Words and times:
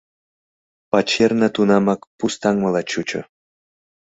Пачерна 0.91 1.47
тунамак 1.55 2.01
пустаҥмыла 2.17 2.81
чучо. 2.91 3.21